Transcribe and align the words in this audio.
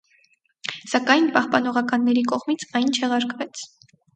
Սակայն 0.93 1.27
պահպանողականների 1.35 2.25
կողմից 2.35 2.67
այն 2.81 2.91
չեղարկվեց։ 2.99 3.67